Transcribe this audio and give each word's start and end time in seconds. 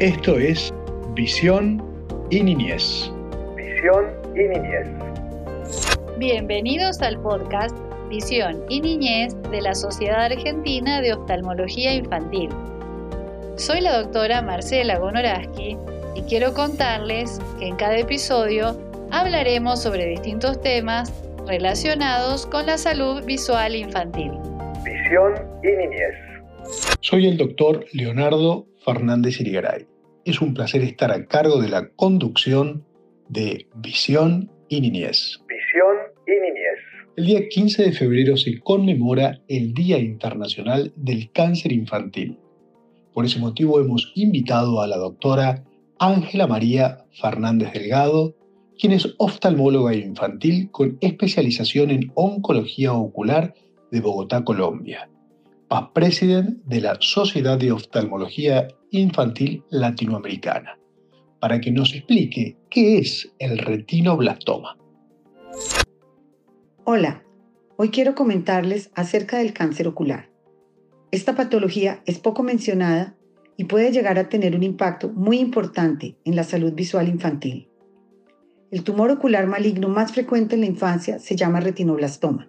Esto 0.00 0.38
es 0.38 0.72
Visión 1.14 1.82
y 2.30 2.40
Niñez. 2.40 3.10
Visión 3.56 4.06
y 4.36 4.42
Niñez. 4.46 4.86
Bienvenidos 6.18 7.02
al 7.02 7.20
podcast 7.20 7.76
Visión 8.08 8.62
y 8.68 8.80
Niñez 8.80 9.34
de 9.50 9.60
la 9.60 9.74
Sociedad 9.74 10.26
Argentina 10.26 11.00
de 11.00 11.14
Oftalmología 11.14 11.94
Infantil. 11.94 12.48
Soy 13.56 13.80
la 13.80 14.00
doctora 14.00 14.40
Marcela 14.40 15.00
Gonoraski 15.00 15.76
y 16.14 16.22
quiero 16.28 16.54
contarles 16.54 17.40
que 17.58 17.66
en 17.66 17.74
cada 17.74 17.98
episodio 17.98 18.80
hablaremos 19.10 19.82
sobre 19.82 20.06
distintos 20.06 20.60
temas 20.60 21.12
relacionados 21.44 22.46
con 22.46 22.66
la 22.66 22.78
salud 22.78 23.24
visual 23.24 23.74
infantil. 23.74 24.30
Visión 24.84 25.34
y 25.64 25.76
Niñez. 25.76 26.14
Soy 27.00 27.26
el 27.26 27.36
doctor 27.36 27.84
Leonardo 27.92 28.66
Fernández 28.84 29.40
Irigaray. 29.40 29.86
Es 30.28 30.42
un 30.42 30.52
placer 30.52 30.82
estar 30.82 31.10
a 31.10 31.24
cargo 31.24 31.58
de 31.58 31.70
la 31.70 31.88
conducción 31.88 32.84
de 33.30 33.66
Visión 33.76 34.50
y 34.68 34.82
Niñez. 34.82 35.40
Visión 35.48 35.96
y 36.26 36.32
Niñez. 36.32 36.78
El 37.16 37.24
día 37.24 37.48
15 37.48 37.84
de 37.84 37.92
febrero 37.92 38.36
se 38.36 38.58
conmemora 38.58 39.40
el 39.48 39.72
Día 39.72 39.98
Internacional 39.98 40.92
del 40.96 41.32
Cáncer 41.32 41.72
Infantil. 41.72 42.38
Por 43.14 43.24
ese 43.24 43.38
motivo 43.38 43.80
hemos 43.80 44.12
invitado 44.16 44.82
a 44.82 44.86
la 44.86 44.98
doctora 44.98 45.64
Ángela 45.98 46.46
María 46.46 47.06
Fernández 47.18 47.72
Delgado, 47.72 48.36
quien 48.78 48.92
es 48.92 49.14
oftalmóloga 49.16 49.94
infantil 49.94 50.70
con 50.70 50.98
especialización 51.00 51.90
en 51.90 52.12
oncología 52.16 52.92
ocular 52.92 53.54
de 53.90 54.02
Bogotá, 54.02 54.44
Colombia. 54.44 55.08
Past 55.68 55.94
President 55.94 56.62
de 56.64 56.82
la 56.82 56.98
Sociedad 57.00 57.58
de 57.58 57.72
Oftalmología 57.72 58.68
Infantil 58.90 59.62
Latinoamericana, 59.68 60.78
para 61.40 61.60
que 61.60 61.70
nos 61.70 61.94
explique 61.94 62.56
qué 62.70 62.98
es 62.98 63.30
el 63.38 63.58
retinoblastoma. 63.58 64.78
Hola, 66.84 67.22
hoy 67.76 67.90
quiero 67.90 68.14
comentarles 68.14 68.90
acerca 68.94 69.38
del 69.38 69.52
cáncer 69.52 69.88
ocular. 69.88 70.30
Esta 71.10 71.34
patología 71.36 72.02
es 72.06 72.18
poco 72.18 72.42
mencionada 72.42 73.14
y 73.58 73.64
puede 73.64 73.92
llegar 73.92 74.18
a 74.18 74.30
tener 74.30 74.56
un 74.56 74.62
impacto 74.62 75.10
muy 75.10 75.38
importante 75.38 76.16
en 76.24 76.34
la 76.34 76.44
salud 76.44 76.72
visual 76.72 77.08
infantil. 77.08 77.68
El 78.70 78.84
tumor 78.84 79.10
ocular 79.10 79.46
maligno 79.46 79.90
más 79.90 80.12
frecuente 80.12 80.54
en 80.54 80.62
la 80.62 80.66
infancia 80.66 81.18
se 81.18 81.36
llama 81.36 81.60
retinoblastoma. 81.60 82.48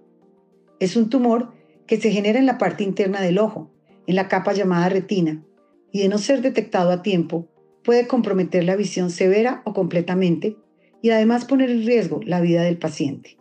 Es 0.79 0.95
un 0.95 1.09
tumor 1.09 1.51
que 1.85 1.99
se 1.99 2.11
genera 2.11 2.39
en 2.39 2.45
la 2.45 2.57
parte 2.57 2.85
interna 2.85 3.19
del 3.19 3.39
ojo, 3.39 3.73
en 4.07 4.15
la 4.15 4.29
capa 4.29 4.53
llamada 4.53 4.87
retina, 4.87 5.43
y 5.91 6.01
de 6.01 6.09
no 6.09 6.17
ser 6.17 6.41
detectado 6.41 6.91
a 6.91 7.01
tiempo, 7.01 7.47
puede 7.83 8.07
comprometer 8.07 8.63
la 8.63 8.75
visión 8.75 9.09
severa 9.09 9.61
o 9.65 9.73
completamente 9.73 10.57
y 11.01 11.09
además 11.09 11.45
poner 11.45 11.69
en 11.69 11.85
riesgo 11.85 12.19
la 12.23 12.41
vida 12.41 12.63
del 12.63 12.77
paciente. 12.77 13.37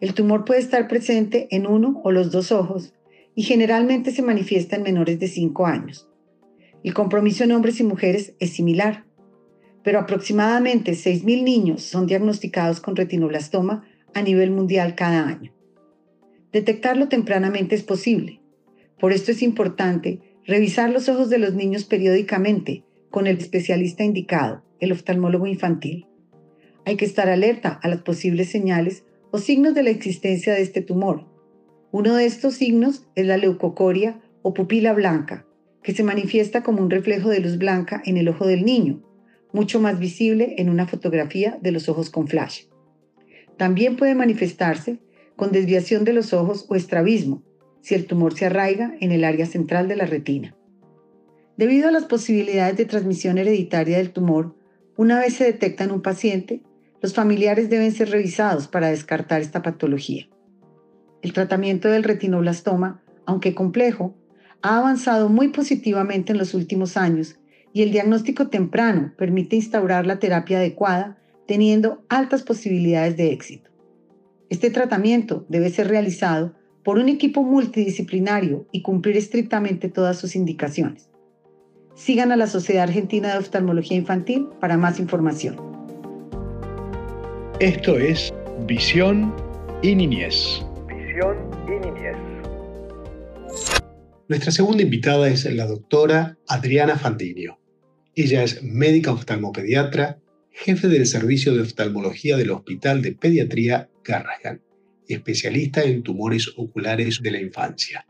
El 0.00 0.14
tumor 0.14 0.44
puede 0.44 0.60
estar 0.60 0.86
presente 0.86 1.48
en 1.50 1.66
uno 1.66 2.00
o 2.04 2.12
los 2.12 2.30
dos 2.30 2.52
ojos 2.52 2.94
y 3.34 3.42
generalmente 3.42 4.10
se 4.10 4.22
manifiesta 4.22 4.76
en 4.76 4.82
menores 4.82 5.18
de 5.18 5.28
5 5.28 5.66
años. 5.66 6.08
El 6.84 6.94
compromiso 6.94 7.44
en 7.44 7.52
hombres 7.52 7.80
y 7.80 7.84
mujeres 7.84 8.34
es 8.38 8.50
similar 8.50 9.08
pero 9.88 10.00
aproximadamente 10.00 10.92
6.000 10.92 11.42
niños 11.44 11.82
son 11.82 12.06
diagnosticados 12.06 12.78
con 12.78 12.94
retinoblastoma 12.94 13.86
a 14.12 14.20
nivel 14.20 14.50
mundial 14.50 14.94
cada 14.94 15.26
año. 15.26 15.50
Detectarlo 16.52 17.08
tempranamente 17.08 17.74
es 17.74 17.84
posible. 17.84 18.42
Por 19.00 19.14
esto 19.14 19.30
es 19.30 19.40
importante 19.40 20.27
revisar 20.48 20.90
los 20.90 21.08
ojos 21.08 21.30
de 21.30 21.38
los 21.38 21.54
niños 21.54 21.84
periódicamente 21.84 22.82
con 23.10 23.28
el 23.28 23.38
especialista 23.38 24.02
indicado, 24.02 24.64
el 24.80 24.90
oftalmólogo 24.90 25.46
infantil. 25.46 26.06
Hay 26.84 26.96
que 26.96 27.04
estar 27.04 27.28
alerta 27.28 27.78
a 27.80 27.88
las 27.88 28.02
posibles 28.02 28.50
señales 28.50 29.04
o 29.30 29.38
signos 29.38 29.74
de 29.74 29.84
la 29.84 29.90
existencia 29.90 30.54
de 30.54 30.62
este 30.62 30.82
tumor. 30.82 31.26
Uno 31.92 32.16
de 32.16 32.26
estos 32.26 32.54
signos 32.54 33.06
es 33.14 33.26
la 33.26 33.36
leucocoria 33.36 34.20
o 34.42 34.54
pupila 34.54 34.92
blanca, 34.92 35.46
que 35.84 35.94
se 35.94 36.02
manifiesta 36.02 36.64
como 36.64 36.82
un 36.82 36.90
reflejo 36.90 37.28
de 37.28 37.38
luz 37.38 37.58
blanca 37.58 38.02
en 38.04 38.16
el 38.16 38.28
ojo 38.28 38.44
del 38.44 38.64
niño 38.64 39.04
mucho 39.52 39.80
más 39.80 39.98
visible 39.98 40.54
en 40.58 40.68
una 40.68 40.86
fotografía 40.86 41.58
de 41.60 41.72
los 41.72 41.88
ojos 41.88 42.10
con 42.10 42.28
flash. 42.28 42.64
También 43.56 43.96
puede 43.96 44.14
manifestarse 44.14 44.98
con 45.36 45.52
desviación 45.52 46.04
de 46.04 46.12
los 46.12 46.32
ojos 46.32 46.66
o 46.68 46.74
estrabismo, 46.74 47.42
si 47.88 47.94
el 47.94 48.04
tumor 48.04 48.34
se 48.34 48.44
arraiga 48.44 48.94
en 49.00 49.12
el 49.12 49.24
área 49.24 49.46
central 49.46 49.88
de 49.88 49.96
la 49.96 50.04
retina. 50.04 50.54
Debido 51.56 51.88
a 51.88 51.90
las 51.90 52.04
posibilidades 52.04 52.76
de 52.76 52.84
transmisión 52.84 53.38
hereditaria 53.38 53.96
del 53.96 54.10
tumor, 54.10 54.54
una 54.98 55.18
vez 55.18 55.36
se 55.36 55.44
detecta 55.44 55.84
en 55.84 55.92
un 55.92 56.02
paciente, 56.02 56.60
los 57.00 57.14
familiares 57.14 57.70
deben 57.70 57.92
ser 57.92 58.10
revisados 58.10 58.68
para 58.68 58.90
descartar 58.90 59.40
esta 59.40 59.62
patología. 59.62 60.28
El 61.22 61.32
tratamiento 61.32 61.88
del 61.88 62.04
retinoblastoma, 62.04 63.02
aunque 63.24 63.54
complejo, 63.54 64.14
ha 64.60 64.76
avanzado 64.76 65.30
muy 65.30 65.48
positivamente 65.48 66.32
en 66.32 66.38
los 66.38 66.52
últimos 66.52 66.98
años 66.98 67.38
y 67.72 67.80
el 67.80 67.90
diagnóstico 67.90 68.48
temprano 68.48 69.14
permite 69.16 69.56
instaurar 69.56 70.06
la 70.06 70.18
terapia 70.18 70.58
adecuada 70.58 71.16
teniendo 71.46 72.04
altas 72.10 72.42
posibilidades 72.42 73.16
de 73.16 73.32
éxito. 73.32 73.70
Este 74.50 74.68
tratamiento 74.68 75.46
debe 75.48 75.70
ser 75.70 75.88
realizado 75.88 76.57
por 76.84 76.98
un 76.98 77.08
equipo 77.08 77.42
multidisciplinario 77.42 78.66
y 78.72 78.82
cumplir 78.82 79.16
estrictamente 79.16 79.88
todas 79.88 80.18
sus 80.18 80.36
indicaciones. 80.36 81.10
Sigan 81.94 82.32
a 82.32 82.36
la 82.36 82.46
Sociedad 82.46 82.84
Argentina 82.84 83.32
de 83.32 83.38
Oftalmología 83.38 83.96
Infantil 83.96 84.48
para 84.60 84.76
más 84.76 85.00
información. 85.00 85.56
Esto 87.60 87.98
es 87.98 88.32
Visión 88.66 89.34
y 89.82 89.96
Niñez. 89.96 90.64
Visión 90.86 91.36
y 91.66 91.84
Niñez. 91.84 92.16
Nuestra 94.28 94.52
segunda 94.52 94.82
invitada 94.82 95.28
es 95.28 95.44
la 95.52 95.66
doctora 95.66 96.38
Adriana 96.46 96.96
Fandinio. 96.96 97.58
Ella 98.14 98.44
es 98.44 98.62
médica 98.62 99.12
oftalmopediatra, 99.12 100.18
jefe 100.50 100.88
del 100.88 101.06
servicio 101.06 101.54
de 101.54 101.62
oftalmología 101.62 102.36
del 102.36 102.50
Hospital 102.50 103.02
de 103.02 103.12
Pediatría 103.12 103.88
Garrahan 104.04 104.60
especialista 105.08 105.82
en 105.82 106.02
tumores 106.02 106.52
oculares 106.56 107.20
de 107.22 107.30
la 107.30 107.40
infancia. 107.40 108.06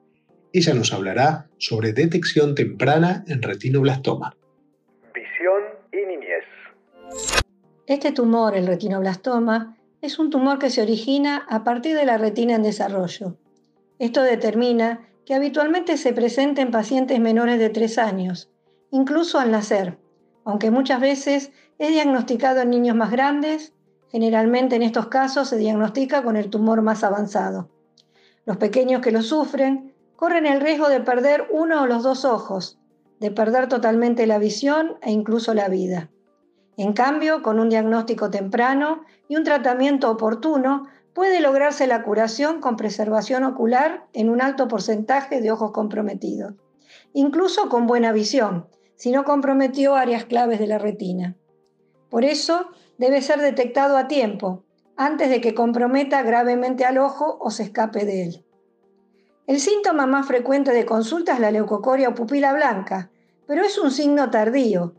Ella 0.53 0.75
nos 0.75 0.93
hablará 0.93 1.49
sobre 1.59 1.93
detección 1.93 2.55
temprana 2.55 3.25
en 3.27 3.43
retinoblastoma. 3.43 4.37
Visión 5.15 5.63
y 5.93 6.07
niñez. 6.07 6.45
Este 7.87 8.13
tumor, 8.13 8.57
el 8.57 8.67
retinoblastoma, 8.67 9.77
es 10.01 10.19
un 10.19 10.31
tumor 10.31 10.59
que 10.59 10.71
se 10.71 10.83
origina 10.83 11.47
a 11.49 11.65
partir 11.65 11.97
de 11.97 12.07
la 12.07 12.19
retina 12.19 12.55
en 12.55 12.63
desarrollo. 12.63 13.37
Esto 13.99 14.23
determina 14.23 15.09
que 15.27 15.35
habitualmente 15.35 15.97
se 15.97 16.13
presenta 16.13 16.63
en 16.63 16.71
pacientes 16.71 17.21
menores 17.21 17.59
de 17.59 17.69
3 17.71 17.99
años 17.99 18.51
incluso 18.91 19.39
al 19.39 19.51
nacer, 19.51 19.99
aunque 20.45 20.71
muchas 20.71 21.01
veces 21.01 21.53
es 21.79 21.89
diagnosticado 21.91 22.63
en 22.63 22.71
niños 22.71 22.97
más 22.97 23.11
grandes, 23.11 23.75
generalmente 24.11 24.77
en 24.77 24.83
estos 24.83 25.09
casos 25.09 25.49
se 25.49 25.57
diagnostica 25.57 26.23
con 26.23 26.37
el 26.37 26.51
tumor 26.51 26.83
más 26.83 27.05
avanzado. 27.05 27.69
Los 28.45 28.57
pequeños 28.57 29.01
que 29.03 29.13
lo 29.13 29.23
sufren 29.23 29.95
corren 30.17 30.47
el 30.47 30.61
riesgo 30.61 30.89
de 30.89 31.01
perder 31.01 31.47
uno 31.51 31.83
o 31.83 31.87
los 31.87 32.03
dos 32.03 32.25
ojos, 32.25 32.79
de 33.21 33.31
perder 33.31 33.69
totalmente 33.69 34.27
la 34.27 34.39
visión 34.39 34.97
e 35.03 35.13
incluso 35.13 35.55
la 35.55 35.69
vida. 35.69 36.11
En 36.77 36.93
cambio, 36.93 37.43
con 37.43 37.59
un 37.59 37.69
diagnóstico 37.69 38.31
temprano 38.31 39.03
y 39.29 39.37
un 39.37 39.45
tratamiento 39.45 40.11
oportuno, 40.11 40.87
puede 41.13 41.41
lograrse 41.41 41.89
la 41.89 42.05
curación 42.05 42.61
con 42.61 42.77
preservación 42.77 43.43
ocular 43.43 44.07
en 44.13 44.31
un 44.31 44.41
alto 44.41 44.69
porcentaje 44.69 45.41
de 45.41 45.51
ojos 45.51 45.73
comprometidos, 45.73 46.55
incluso 47.13 47.69
con 47.69 47.89
buena 47.89 48.13
visión, 48.13 48.69
si 48.95 49.11
no 49.11 49.25
comprometió 49.25 49.97
áreas 49.97 50.25
claves 50.25 50.61
de 50.61 50.69
la 50.69 50.79
retina. 50.79 51.35
Por 52.09 52.25
eso 52.25 52.71
debe 52.99 53.23
ser 53.23 53.41
detectado 53.41 53.97
a 53.97 54.09
tiempo, 54.09 54.65
antes 54.97 55.31
de 55.31 55.41
que 55.41 55.55
comprometa 55.55 56.23
gravemente 56.23 56.85
al 56.85 56.99
ojo 56.99 57.39
o 57.41 57.51
se 57.51 57.63
escape 57.63 58.05
de 58.05 58.25
él. 58.25 58.45
El 59.47 59.61
síntoma 59.61 60.07
más 60.07 60.27
frecuente 60.27 60.73
de 60.73 60.85
consulta 60.85 61.33
es 61.33 61.41
la 61.41 61.51
leucocoria 61.51 62.11
o 62.11 62.15
pupila 62.15 62.53
blanca, 62.53 63.11
pero 63.47 63.65
es 63.65 63.79
un 63.79 63.91
signo 63.91 64.31
tardío. 64.31 64.95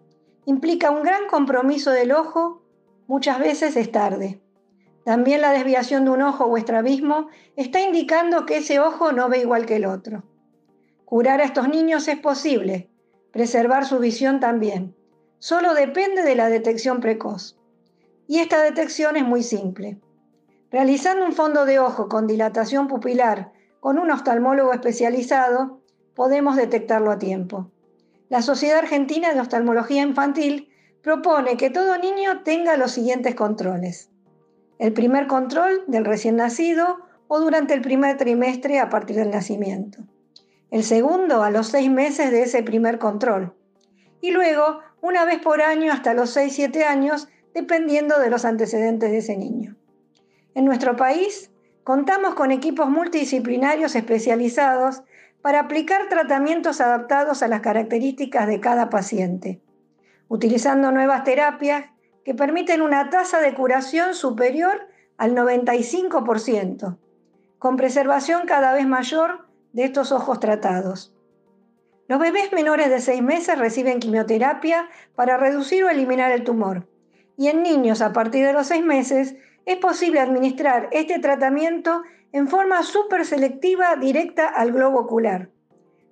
Implica 0.46 0.90
un 0.90 1.04
gran 1.04 1.28
compromiso 1.28 1.92
del 1.92 2.14
ojo, 2.14 2.64
muchas 3.06 3.38
veces 3.38 3.76
es 3.76 3.92
tarde. 3.92 4.42
También 5.04 5.42
la 5.42 5.52
desviación 5.52 6.06
de 6.06 6.12
un 6.12 6.22
ojo 6.22 6.46
o 6.46 6.58
estrabismo 6.58 7.28
está 7.56 7.82
indicando 7.82 8.46
que 8.46 8.58
ese 8.58 8.80
ojo 8.80 9.12
no 9.12 9.30
ve 9.30 9.40
igual 9.40 9.66
que 9.66 9.76
el 9.76 9.86
otro. 9.86 10.24
Curar 11.06 11.42
a 11.42 11.44
estos 11.44 11.68
niños 11.68 12.08
es 12.08 12.18
posible, 12.18 12.90
preservar 13.32 13.86
su 13.86 14.00
visión 14.00 14.40
también. 14.40 14.96
Solo 15.40 15.74
depende 15.74 16.24
de 16.24 16.36
la 16.36 16.50
detección 16.50 17.02
precoz. 17.02 17.59
Y 18.30 18.38
esta 18.38 18.62
detección 18.62 19.18
es 19.18 19.26
muy 19.26 19.42
simple. 19.42 19.98
Realizando 20.70 21.26
un 21.26 21.34
fondo 21.34 21.66
de 21.66 21.80
ojo 21.80 22.08
con 22.08 22.28
dilatación 22.28 22.88
pupilar 22.88 23.52
con 23.80 23.98
un 23.98 24.12
oftalmólogo 24.12 24.72
especializado, 24.72 25.82
podemos 26.14 26.56
detectarlo 26.56 27.10
a 27.10 27.18
tiempo. 27.18 27.72
La 28.30 28.44
Sociedad 28.44 28.78
Argentina 28.78 29.34
de 29.34 29.40
Oftalmología 29.40 30.04
Infantil 30.04 30.70
propone 31.02 31.58
que 31.58 31.72
todo 31.72 31.98
niño 31.98 32.44
tenga 32.44 32.78
los 32.78 32.92
siguientes 32.92 33.34
controles. 33.34 34.12
El 34.78 34.94
primer 34.94 35.26
control 35.26 35.86
del 35.88 36.06
recién 36.06 36.36
nacido 36.36 37.00
o 37.28 37.40
durante 37.40 37.74
el 37.74 37.82
primer 37.82 38.18
trimestre 38.18 38.80
a 38.80 38.90
partir 38.90 39.16
del 39.16 39.32
nacimiento. 39.32 40.04
El 40.70 40.84
segundo 40.84 41.42
a 41.42 41.50
los 41.50 41.70
seis 41.70 41.90
meses 41.90 42.30
de 42.30 42.44
ese 42.44 42.62
primer 42.62 43.00
control. 43.00 43.56
Y 44.22 44.30
luego 44.30 44.82
una 45.02 45.26
vez 45.26 45.40
por 45.40 45.64
año 45.64 45.92
hasta 45.92 46.14
los 46.14 46.38
6-7 46.38 46.84
años, 46.84 47.28
dependiendo 47.60 48.20
de 48.20 48.30
los 48.30 48.46
antecedentes 48.46 49.12
de 49.12 49.18
ese 49.18 49.36
niño. 49.36 49.76
En 50.56 50.64
nuestro 50.64 50.96
país 50.96 51.52
contamos 51.84 52.34
con 52.34 52.52
equipos 52.52 52.90
multidisciplinarios 52.90 53.96
especializados 53.96 55.04
para 55.42 55.62
aplicar 55.62 56.08
tratamientos 56.08 56.80
adaptados 56.80 57.44
a 57.44 57.50
las 57.50 57.60
características 57.60 58.48
de 58.48 58.62
cada 58.62 58.90
paciente, 58.90 59.62
utilizando 60.30 60.92
nuevas 60.92 61.26
terapias 61.26 61.86
que 62.24 62.34
permiten 62.34 62.82
una 62.82 63.10
tasa 63.10 63.42
de 63.42 63.54
curación 63.54 64.14
superior 64.14 64.88
al 65.18 65.36
95%, 65.36 66.98
con 67.58 67.76
preservación 67.76 68.48
cada 68.48 68.74
vez 68.74 68.88
mayor 68.88 69.48
de 69.74 69.84
estos 69.84 70.14
ojos 70.14 70.40
tratados. 70.40 71.14
Los 72.08 72.20
bebés 72.20 72.54
menores 72.54 72.90
de 72.90 73.02
6 73.02 73.22
meses 73.22 73.60
reciben 73.60 74.00
quimioterapia 74.00 74.90
para 75.16 75.38
reducir 75.38 75.84
o 75.84 75.90
eliminar 75.90 76.32
el 76.32 76.44
tumor. 76.44 76.88
Y 77.40 77.48
en 77.48 77.64
niños 77.64 78.02
a 78.02 78.12
partir 78.12 78.46
de 78.46 78.52
los 78.52 78.68
6 78.68 78.84
meses 78.84 79.36
es 79.66 79.78
posible 79.78 80.20
administrar 80.20 80.90
este 80.92 81.20
tratamiento 81.20 82.02
en 82.34 82.50
forma 82.50 82.84
súper 82.84 83.26
selectiva 83.26 83.96
directa 83.96 84.50
al 84.50 84.74
globo 84.74 85.00
ocular, 85.00 85.48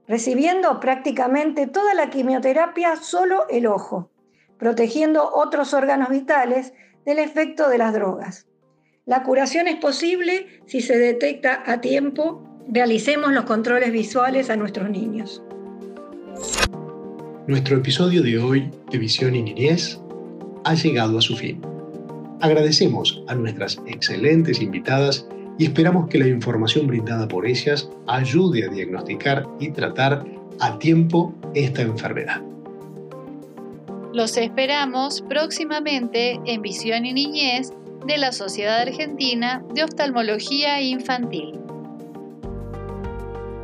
recibiendo 0.07 0.79
prácticamente 0.79 1.67
toda 1.67 1.93
la 1.95 2.09
quimioterapia 2.09 2.95
solo 2.95 3.45
el 3.49 3.67
ojo, 3.67 4.09
protegiendo 4.57 5.29
otros 5.33 5.73
órganos 5.73 6.07
vitales 6.07 6.73
del 7.05 7.19
efecto 7.19 7.67
de 7.67 7.77
las 7.77 7.91
drogas. 7.91 8.47
La 9.05 9.23
curación 9.23 9.67
es 9.67 9.75
posible 9.75 10.61
si 10.65 10.79
se 10.79 10.97
detecta 10.97 11.61
a 11.65 11.81
tiempo, 11.81 12.41
realicemos 12.69 13.33
los 13.33 13.43
controles 13.43 13.91
visuales 13.91 14.49
a 14.49 14.55
nuestros 14.55 14.89
niños. 14.89 15.43
Nuestro 17.47 17.75
episodio 17.75 18.23
de 18.23 18.37
hoy 18.39 18.71
de 18.89 18.97
Visión 18.97 19.35
y 19.35 19.41
Niñez 19.41 19.99
ha 20.67 20.73
llegado 20.73 21.17
a 21.17 21.21
su 21.21 21.35
fin. 21.35 21.61
Agradecemos 22.41 23.23
a 23.27 23.35
nuestras 23.35 23.81
excelentes 23.87 24.61
invitadas 24.61 25.25
y 25.57 25.63
esperamos 25.63 26.09
que 26.09 26.19
la 26.19 26.27
información 26.27 26.87
brindada 26.87 27.25
por 27.27 27.47
ellas 27.47 27.89
ayude 28.05 28.65
a 28.65 28.67
diagnosticar 28.67 29.47
y 29.61 29.71
tratar 29.71 30.25
a 30.59 30.77
tiempo 30.77 31.33
esta 31.55 31.83
enfermedad. 31.83 32.41
Los 34.13 34.35
esperamos 34.35 35.23
próximamente 35.29 36.37
en 36.45 36.61
Visión 36.61 37.05
y 37.05 37.13
Niñez 37.13 37.71
de 38.05 38.17
la 38.17 38.33
Sociedad 38.33 38.81
Argentina 38.81 39.63
de 39.73 39.85
Oftalmología 39.85 40.81
Infantil. 40.81 41.59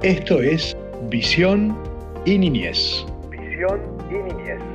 Esto 0.03 0.41
es 0.41 0.77
Visión 1.09 1.77
y 2.25 2.37
Niñez. 2.37 3.05
Visión 3.29 3.81
y 4.09 4.33
niñez. 4.33 4.72